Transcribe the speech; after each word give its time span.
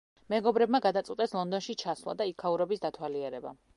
მეგობრებმა 0.33 0.79
გადაწყვიტეს 0.85 1.35
ლონდონში 1.39 1.75
ჩასვლა 1.83 2.17
და 2.23 2.27
იქაურობის 2.31 2.83
დათვალიერება. 2.87 3.59